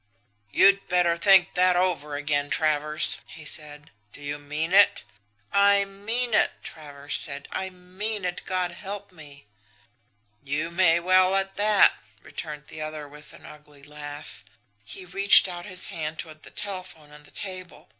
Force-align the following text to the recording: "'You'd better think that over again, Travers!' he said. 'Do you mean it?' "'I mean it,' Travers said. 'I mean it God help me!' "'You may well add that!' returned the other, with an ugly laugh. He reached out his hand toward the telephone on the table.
"'You'd 0.49 0.87
better 0.87 1.15
think 1.15 1.53
that 1.53 1.75
over 1.75 2.15
again, 2.15 2.49
Travers!' 2.49 3.19
he 3.27 3.45
said. 3.45 3.91
'Do 4.13 4.19
you 4.23 4.39
mean 4.39 4.73
it?' 4.73 5.03
"'I 5.53 5.85
mean 5.85 6.33
it,' 6.33 6.53
Travers 6.63 7.13
said. 7.15 7.47
'I 7.51 7.69
mean 7.69 8.25
it 8.25 8.41
God 8.47 8.71
help 8.71 9.11
me!' 9.11 9.45
"'You 10.43 10.71
may 10.71 10.99
well 10.99 11.35
add 11.35 11.51
that!' 11.55 11.93
returned 12.23 12.65
the 12.65 12.81
other, 12.81 13.07
with 13.07 13.31
an 13.33 13.45
ugly 13.45 13.83
laugh. 13.83 14.43
He 14.83 15.05
reached 15.05 15.47
out 15.47 15.65
his 15.67 15.89
hand 15.89 16.17
toward 16.17 16.41
the 16.41 16.49
telephone 16.49 17.11
on 17.11 17.21
the 17.21 17.29
table. 17.29 17.87